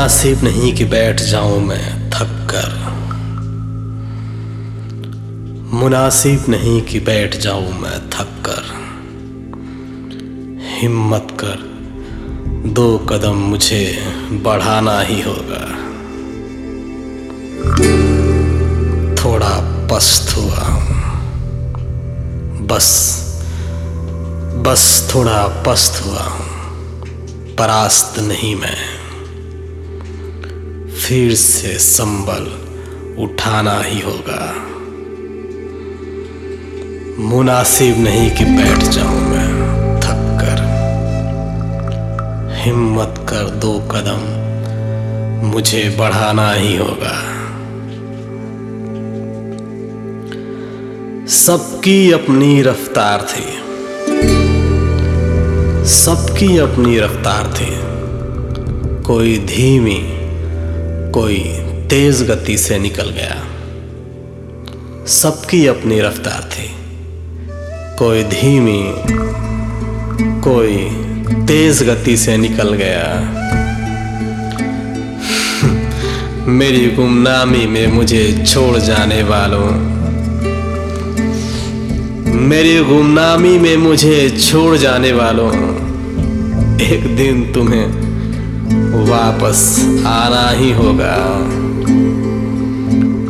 मुनासिब 0.00 0.44
नहीं 0.44 0.72
कि 0.74 0.84
बैठ 0.84 1.20
जाऊँ 1.20 1.60
मैं 1.60 2.10
थक 2.10 2.30
कर। 2.50 2.70
मुनासिब 5.76 6.44
नहीं 6.48 6.82
कि 6.82 7.00
बैठ 7.00 7.36
जाऊँ 7.36 7.72
मैं 7.72 8.10
थक 8.10 8.30
कर। 8.46 8.62
हिम्मत 10.78 11.28
कर, 11.40 11.58
दो 12.68 12.98
कदम 12.98 13.34
मुझे 13.34 13.98
बढ़ाना 14.44 15.00
ही 15.00 15.20
होगा। 15.20 15.60
थोड़ा 19.24 19.52
पस्त 19.86 20.36
हुआ 20.36 20.62
बस 22.66 22.88
बस 24.66 25.12
थोड़ा 25.14 25.46
पस्त 25.66 26.06
हुआ 26.06 26.24
परास्त 27.58 28.18
नहीं 28.20 28.56
मैं। 28.56 28.99
फिर 31.08 31.34
से 31.34 31.78
संबल 31.78 32.42
उठाना 33.22 33.80
ही 33.80 34.00
होगा। 34.00 34.54
मुनासिब 37.18 38.00
नहीं 38.00 38.30
कि 38.30 38.44
बैठ 38.44 38.78
जाऊँ 38.78 39.20
मैं, 39.20 39.96
थक 40.00 40.38
कर। 40.40 40.58
हिम्मत 42.54 43.14
कर 43.18 43.50
दो 43.50 43.80
कदम, 43.80 44.40
मुझे 45.48 45.96
बढ़ाना 45.98 46.52
ही 46.52 46.76
होगा। 46.76 47.16
सबकी 51.26 52.12
अपनी 52.12 52.62
रफ्तार 52.62 53.22
थी। 53.22 53.46
सबकी 55.88 56.58
अपनी 56.58 56.98
रफ्तार 56.98 57.54
थी। 57.54 57.90
कोई 59.02 59.38
धीमी 59.38 60.19
कोई 61.14 61.38
तेज 61.90 62.22
गति 62.22 62.58
से 62.58 62.78
निकल 62.78 63.10
गया। 63.10 63.46
सबकी 65.06 65.66
अपनी 65.66 66.00
रफ्तार 66.00 66.50
थी। 66.52 66.70
कोई 67.98 68.22
धीमी, 68.22 68.94
कोई 70.40 70.76
तेज 71.46 71.82
गति 71.82 72.16
से 72.16 72.36
निकल 72.36 72.74
गया। 72.74 73.20
मेरी 76.46 76.90
गुमनामी 76.90 77.66
में 77.66 77.86
मुझे 77.86 78.44
छोड़ 78.46 78.78
जाने 78.78 79.22
वालों, 79.22 79.70
मेरी 82.40 82.84
गुमनामी 82.84 83.58
में 83.58 83.76
मुझे 83.76 84.30
छोड़ 84.30 84.76
जाने 84.76 85.12
वालों, 85.12 85.54
एक 86.80 87.16
दिन 87.16 87.52
तुम्हें 87.52 88.09
वापस 88.72 89.80
आना 90.06 90.50
ही 90.50 90.72
होगा। 90.72 91.16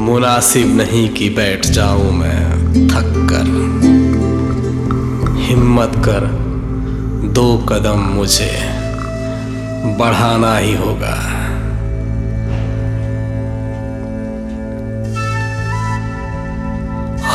मुनासिब 0.00 0.76
नहीं 0.76 1.08
कि 1.08 1.28
बैठ 1.28 1.66
जाऊँ 1.66 2.12
मैं 2.12 2.52
थक 2.88 3.28
कर। 3.32 3.46
हिम्मत 5.40 5.92
कर, 5.96 6.26
दो 7.28 7.58
कदम 7.58 7.98
मुझे 7.98 8.52
बढ़ाना 9.98 10.58
ही 10.58 10.76
होगा। 10.76 11.16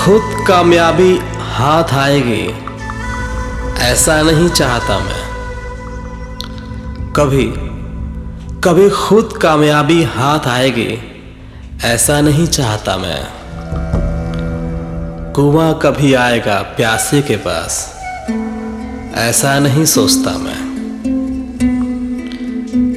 खुद 0.04 0.46
कामयाबी 0.48 1.20
हाथ 1.52 1.94
आएगी, 1.94 2.56
ऐसा 3.80 4.22
नहीं 4.22 4.50
चाहता 4.50 5.00
मैं। 5.00 5.22
कभी 7.14 7.71
कभी 8.64 8.90
खुद 8.90 9.30
कामयाबी 9.42 10.04
हाथ 10.04 10.48
आएगी, 10.48 10.98
ऐसा 11.84 12.22
नहीं 12.22 12.48
चाहता 12.48 12.98
मैं। 12.98 13.24
कुआँ 15.34 15.80
कभी 15.82 16.14
आएगा 16.14 16.62
प्यासे 16.62 17.22
के 17.22 17.36
पास, 17.36 17.78
ऐसा 19.16 19.60
नहीं 19.60 19.86
सोचता 19.86 20.32
मैं। 20.38 20.62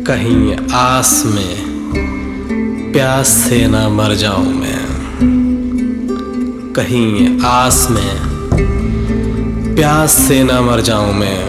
कहीं 0.05 0.57
आस 0.75 1.23
में 1.27 2.93
प्यास 2.93 3.29
से 3.29 3.67
ना 3.67 3.89
मर 3.89 4.15
जाऊँ 4.15 4.55
मैं। 4.55 4.85
कहीं 6.77 7.41
आस 7.45 7.87
में 7.91 8.15
प्यास 9.77 10.13
से 10.13 10.43
ना 10.43 10.61
मर 10.61 10.81
जाऊँ 10.81 11.15
मैं। 11.15 11.41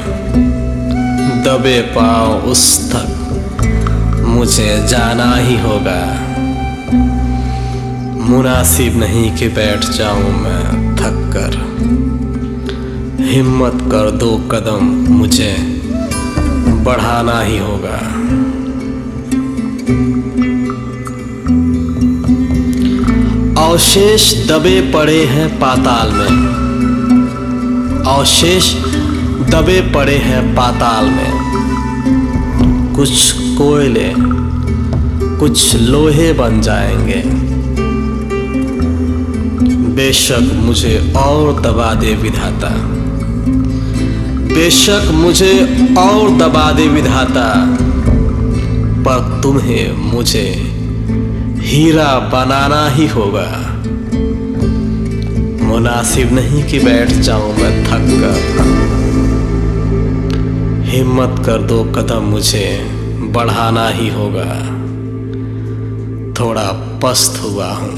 दबे 1.43 1.81
पाओ 1.81 2.41
उस 2.41 2.91
तक 2.91 3.24
मुझे 4.45 4.87
जाना 4.87 5.35
ही 5.35 5.57
होगा। 5.57 6.01
मुनासिब 8.25 8.97
नहीं 8.97 9.37
कि 9.37 9.47
बैठ 9.47 9.79
जाऊँ 9.85 10.31
मैं 10.41 10.95
थक 10.95 11.33
कर। 11.33 11.53
हिम्मत 13.23 13.73
कर 13.73 14.11
दो 14.11 14.37
कदम 14.37 14.85
मुझे, 15.13 15.55
बढ़ाना 16.83 17.41
ही 17.41 17.57
होगा। 17.57 17.97
अवशेष 23.65 24.47
दबे 24.47 24.91
पड़े 24.93 25.25
हैं 25.25 25.59
पाताल 25.59 26.11
में। 26.11 26.47
अवशेष 28.07 28.73
दबे 29.49 29.91
पड़े 29.95 30.17
हैं 30.17 30.55
पाताल 30.55 31.05
में। 31.05 31.45
कुछ 32.95 33.35
कोयले 33.37 34.24
कुछ 35.39 35.75
लोहे 35.75 36.33
बन 36.33 36.61
जाएँगे। 36.61 37.23
बेशक 39.93 40.51
मुझे 40.53 41.13
और 41.17 41.61
दबा 41.61 41.93
दे 41.93 42.15
विधाता। 42.15 42.69
बेशक 44.55 45.11
मुझे 45.13 45.59
और 45.97 46.29
दबा 46.29 46.71
दे 46.71 46.87
विधाता। 46.87 47.77
पर 49.03 49.39
तुम्हें 49.43 50.11
मुझे 50.11 50.71
हीरा 51.57 52.19
बनाना 52.19 52.89
ही 52.89 53.07
होगा। 53.07 53.81
मुनासिब 55.65 56.33
नहीं 56.33 56.63
कि 56.63 56.79
बैठ 56.79 57.09
जाऊँ 57.11 57.53
मैं 57.53 57.83
थक 57.83 58.21
कर। 58.21 58.65
हिम्मत 60.85 61.45
कर 61.45 61.57
दो 61.57 61.83
कदम 61.83 62.23
मुझे 62.23 62.87
बढ़ाना 63.31 63.89
ही 63.89 64.09
होगा। 64.09 64.84
थोड़ा 66.39 66.99
पस्त 67.03 67.41
हुआ 67.43 67.71
हूँ 67.71 67.91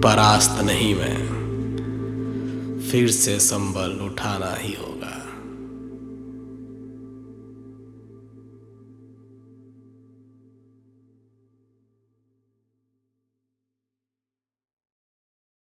परास्त 0.00 0.64
नहीं 0.64 0.94
मैं। 0.94 1.34
फिर 2.90 3.10
से 3.10 3.40
संबल 3.40 4.00
उठाना 4.04 4.54
ही 4.58 4.72
होगा। 4.72 4.93